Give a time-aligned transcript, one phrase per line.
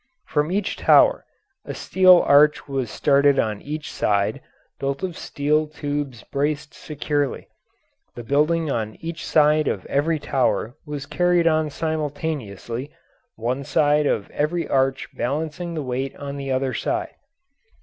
[0.25, 1.25] From each tower
[1.63, 4.41] a steel arch was started on each side,
[4.79, 7.47] built of steel tubes braced securely;
[8.15, 12.89] the building on each side of every tower was carried on simultaneously,
[13.35, 17.13] one side of every arch balancing the weight on the other side.